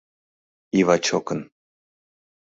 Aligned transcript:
Ивачокын 0.79 1.39